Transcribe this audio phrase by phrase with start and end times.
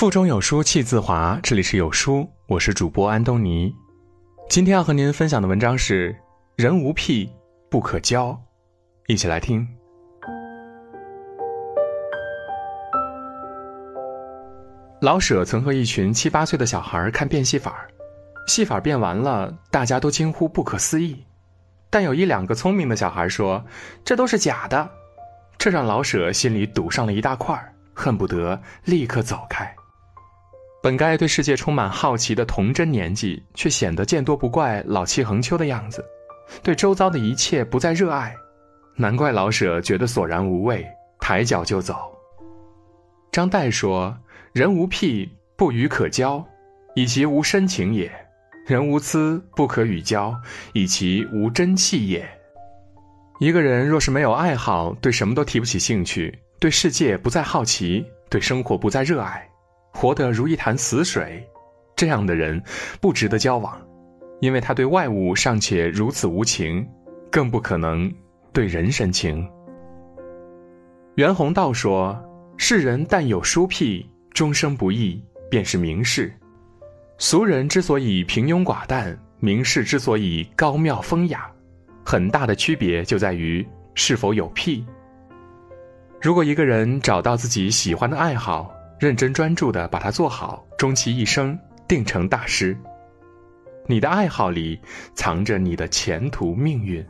[0.00, 3.70] 腹中有书气自华，这里是有书，我是主播安东尼。
[4.48, 6.16] 今天要和您分享的文章是：
[6.56, 7.30] 人无癖
[7.70, 8.34] 不可交。
[9.08, 9.68] 一起来听。
[15.02, 17.86] 老舍曾和一群七八岁的小孩看变戏法
[18.46, 21.26] 戏法变完了，大家都惊呼不可思议。
[21.90, 23.62] 但有一两个聪明的小孩说
[24.02, 24.90] ：“这都是假的。”
[25.60, 27.62] 这让老舍心里堵上了一大块
[27.92, 29.70] 恨不得立刻走开。
[30.82, 36.02] 本该对世界充满好奇的童真年纪，却显得见多不怪、老气横秋的样子，
[36.62, 38.34] 对周遭的一切不再热爱，
[38.96, 40.86] 难怪老舍觉得索然无味，
[41.20, 42.10] 抬脚就走。
[43.30, 44.16] 张岱说
[44.52, 46.42] ：“人无癖，不与可交，
[46.94, 48.08] 以其无深情也；
[48.66, 50.34] 人无疵，不可与交，
[50.72, 52.26] 以其无真气也。”
[53.38, 59.49] 一个人若是没有爱好，对什么都提不起兴趣，对世界不再好奇，对生活不再热爱。
[59.92, 61.46] 活得如一潭死水，
[61.96, 62.62] 这样的人
[63.00, 63.80] 不值得交往，
[64.40, 66.86] 因为他对外物尚且如此无情，
[67.30, 68.12] 更不可能
[68.52, 69.46] 对人深情。
[71.16, 72.18] 袁宏道说
[72.56, 76.32] ：“世人但有书癖，终生不易，便是名士。
[77.18, 81.50] 俗人之所以平庸寡淡，名士之所以高妙风雅，
[82.04, 84.82] 很大的区别就在于是否有癖。
[86.22, 92.76] 如果一个人找到自己喜欢的爱好，认真专注的把它做好，终其一生定成大师。
[93.86, 94.78] 你的爱好里
[95.14, 97.02] 藏着你的前途命运。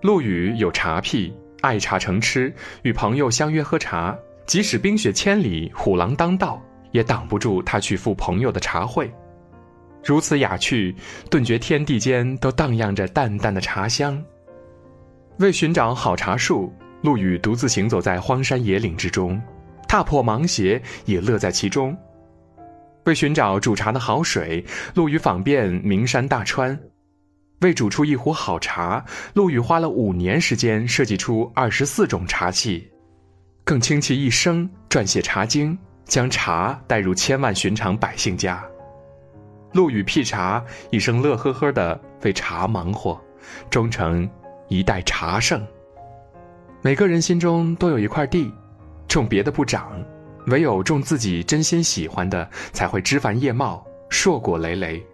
[0.00, 2.52] 陆羽有茶癖，爱茶成痴，
[2.82, 9.08] 与朋友相约喝茶，即使冰雪千里，虎狼当道，也挡不住他去赴朋友的茶会。
[10.02, 10.92] 如此雅趣，
[11.30, 14.20] 顿觉天地间都荡漾着淡淡的茶香。
[15.38, 19.40] 为寻找好茶树，陆羽独自行走在荒山野岭之中。
[19.92, 21.94] 踏破芒鞋也乐在其中。
[23.04, 26.74] 为寻找煮茶的好水，陆羽访遍名山大川；
[27.60, 32.90] 为煮出一壶好茶，陆羽花了五年时间设计出二十四种茶器，
[33.64, 38.64] 更倾其一生撰写《茶经》，将茶带入千万寻常百姓家。
[39.74, 43.20] 陆羽辟茶，一生乐呵呵的为茶忙活，
[43.68, 44.26] 终成
[44.68, 45.62] 一代茶圣。
[46.80, 48.50] 每个人心中都有一块地。
[49.12, 50.02] 种别的不长，
[50.46, 55.04] 唯有种自己真心喜欢的，才会枝繁叶茂、硕果累累。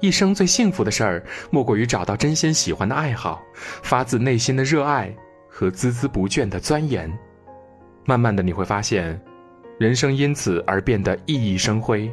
[0.00, 3.42] 一生最幸福的事儿，莫过于找到真心喜欢的爱好，
[3.82, 5.14] 发自内心的热爱
[5.46, 7.12] 和孜孜不倦的钻研。
[8.06, 9.20] 慢慢的，你会发现，
[9.78, 12.10] 人生因此而变得熠熠生辉。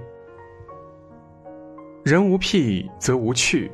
[2.04, 3.72] 人无癖则无趣，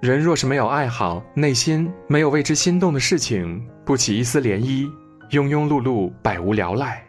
[0.00, 4.88] 人若是没有爱好，内心没有为之心动的事情，不起一丝涟漪。
[5.32, 7.02] 庸庸碌碌，百无聊赖，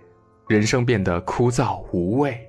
[0.47, 2.39] 人生变得枯燥无味。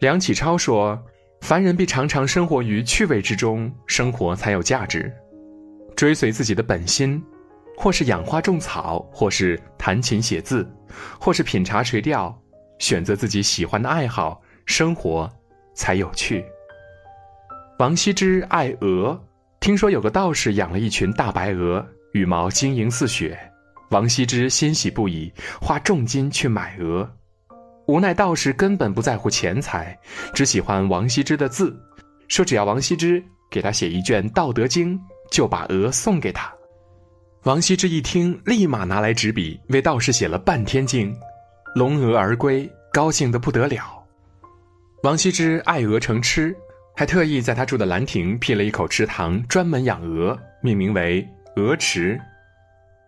[0.00, 1.02] 梁启超说
[1.40, 5.10] ：“凡人必常常生活于趣味之中，生活才有价值。
[5.96, 7.24] 追随自己的本心，
[7.78, 10.70] 或是养花种草，或是弹琴写字，
[11.18, 12.38] 或是品茶垂钓，
[12.78, 15.26] 选择自己喜欢的爱好，生活
[15.74, 16.44] 才有趣。”
[17.80, 19.18] 王羲之爱鹅，
[19.60, 23.48] 听说有个道士养了一群大白鹅，羽毛晶莹似雪。
[23.92, 25.30] 王羲之欣喜不已，
[25.60, 27.08] 花重金去买鹅，
[27.86, 29.96] 无奈道士根本不在乎钱财，
[30.32, 31.78] 只喜欢王羲之的字，
[32.26, 34.98] 说只要王羲之给他写一卷《道德经》，
[35.30, 36.50] 就把鹅送给他。
[37.42, 41.14] 王羲之一听，立马拿来纸笔为道士写了半天经，
[41.74, 44.02] 龙鹅而归，高兴得不得了。
[45.02, 46.56] 王羲之爱鹅成痴，
[46.96, 52.18] 还特意在他住的兰亭辟了一口池塘，专门养鹅，命名为鹅池。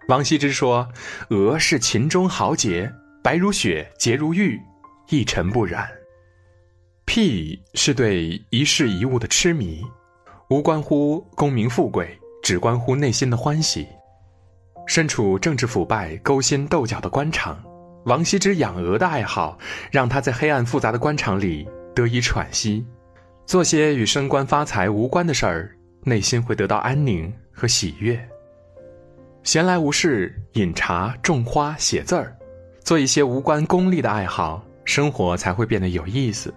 [0.08, 0.86] 王羲之说
[1.30, 2.92] ：“鹅是秦中豪杰，
[3.22, 4.60] 白如雪，洁如玉，
[5.08, 5.88] 一尘不染。
[7.06, 9.82] 癖是对一事一物的痴迷，
[10.50, 13.86] 无关乎功名富贵，只关乎内心的欢喜。
[14.86, 17.58] 身处政治腐败、勾心斗角的官场，
[18.04, 19.58] 王羲之养鹅的爱好，
[19.90, 22.86] 让他在黑暗复杂的官场里得以喘息，
[23.46, 28.22] 做些与升官发财无关的事儿，内心会得到安宁和喜悦。”
[29.44, 32.34] 闲来无事，饮茶、种花、写字儿，
[32.82, 36.52] 做一些无关功利的爱好，生活才会变得有意思。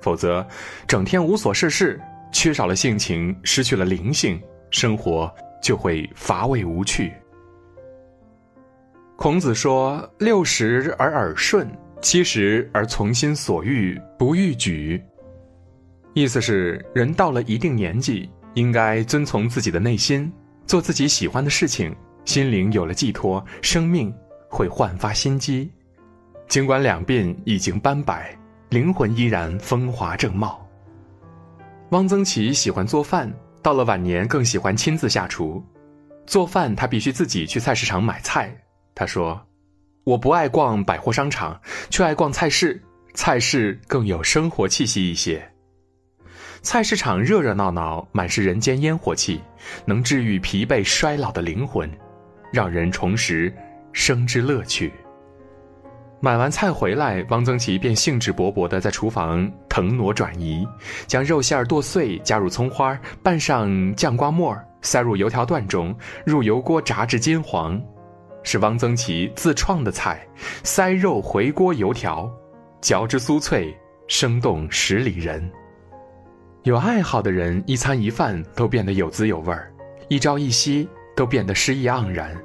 [0.00, 0.46] 否则，
[0.86, 2.00] 整天无所事事，
[2.30, 5.28] 缺少了性情，失去了灵性，生活
[5.60, 7.12] 就会乏味无趣。
[9.16, 11.68] 孔子说：“六十而耳顺，
[12.00, 15.02] 七十而从心所欲不逾矩。”
[16.14, 20.32] 意思是，人到了一定年纪，应该遵从自己的内心。
[20.66, 24.12] 做自己喜欢的事情，心灵有了寄托，生命
[24.48, 25.70] 会焕发新机。
[26.48, 28.36] 尽管两鬓已经斑白，
[28.68, 30.64] 灵魂依然风华正茂。
[31.90, 33.32] 汪曾祺喜欢做饭，
[33.62, 35.64] 到了晚年更喜欢亲自下厨。
[36.26, 38.52] 做饭他必须自己去菜市场买菜。
[38.92, 39.40] 他说
[40.02, 41.60] ：“我不爱逛百货商场，
[41.90, 42.82] 却爱逛菜市，
[43.14, 45.48] 菜市更有生活气息一些。
[46.62, 49.40] 菜市场热热闹闹，满是人间烟火气，
[49.84, 51.90] 能治愈疲惫衰老的灵魂，
[52.52, 53.52] 让人重拾
[53.92, 54.92] 生之乐趣。”
[56.18, 60.66] 买完菜回来，汪曾祺便兴致勃勃地在厨房腾挪转移，
[61.06, 65.94] 将肉馅儿剁碎，加入葱花，拌上酱瓜末，塞入油条段中，
[66.24, 67.80] 入油锅炸至金黄，
[68.42, 70.26] 是汪曾祺自创的菜——
[70.64, 72.28] 塞肉回锅油条，
[72.80, 73.76] 嚼之酥脆，
[74.08, 75.48] 生动十里人。
[76.66, 79.72] 有爱好的人，一餐一饭都变得有滋有味儿，
[80.08, 82.36] 一朝一夕都变得诗意盎然，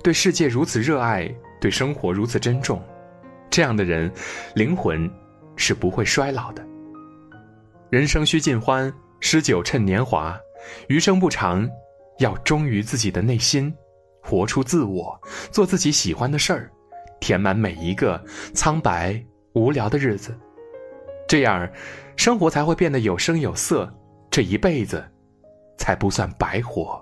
[0.00, 1.28] 对世界如此热爱，
[1.60, 2.80] 对生活如此珍重。
[3.50, 4.08] 这样的人，
[4.54, 5.10] 灵魂
[5.56, 6.64] 是不会衰老的。
[7.90, 10.38] 人生须尽欢，诗酒趁年华，
[10.86, 11.68] 余生不长，
[12.20, 13.74] 要忠于自己的内心，
[14.22, 15.20] 活出自我，
[15.50, 16.70] 做自己喜欢的事儿，
[17.18, 19.20] 填满每一个苍白
[19.54, 20.32] 无聊的日子。
[21.28, 21.68] 这样，
[22.16, 23.92] 生活才会变得有声有色，
[24.30, 25.04] 这一辈子
[25.76, 26.98] 才不算白活。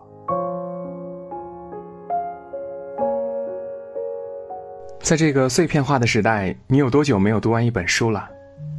[5.01, 8.29] 在这个碎片化的时代，你有多久没有读完一本书了？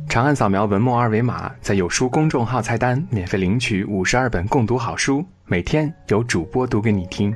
[0.09, 7.33] 长按扫描文末二维码，在有书公众号菜单免费领取五十二本共读好书，每天有主播读给你听。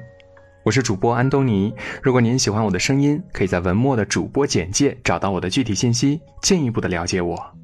[0.63, 1.73] 我是主播安东尼。
[2.03, 7.60] 如果您喜欢我的声音，可以在文末的主播简介找到我的具体信息，进一步的了解我。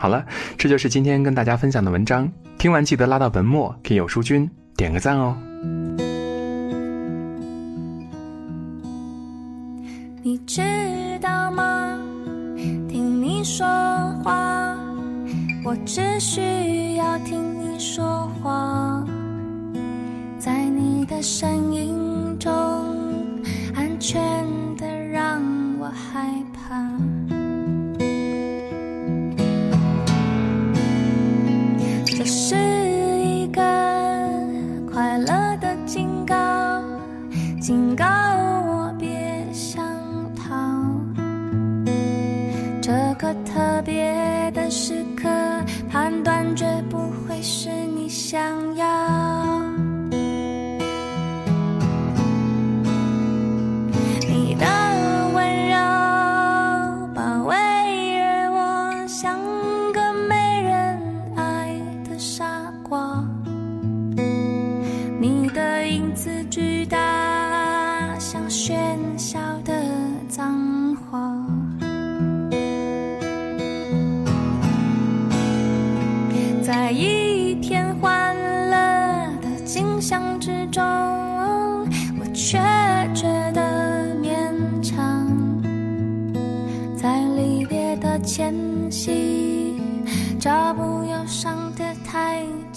[0.00, 0.24] 好了，
[0.56, 2.26] 这就是今天跟大家分享的文章。
[2.56, 5.36] 听完记得拉到文末给有书君点个赞哦。
[10.22, 10.62] 你知
[11.20, 11.98] 道吗？
[12.88, 13.66] 听你说
[14.24, 14.74] 话，
[15.62, 19.04] 我只需要听你说话，
[20.38, 21.94] 在你的声音
[22.38, 22.50] 中，
[23.74, 24.22] 安全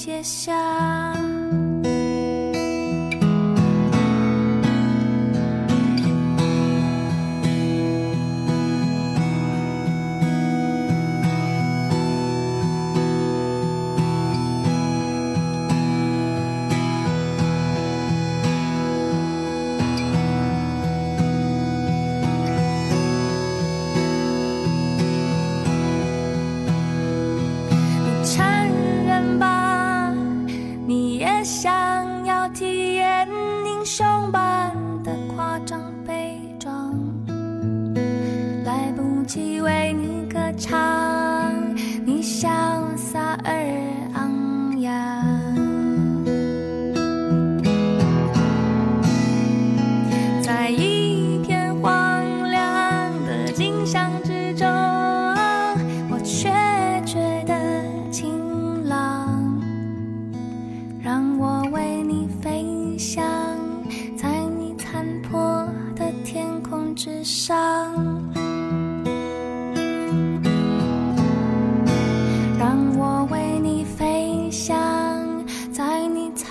[0.06, 1.23] 街巷
[39.26, 40.93] 起为你歌唱。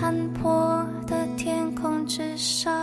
[0.02, 2.74] 残破的天空之上，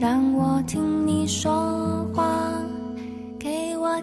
[0.00, 2.24] 让我听你说话，
[3.38, 4.00] 给我。